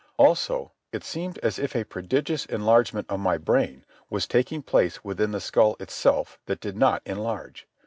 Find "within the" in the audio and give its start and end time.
5.03-5.39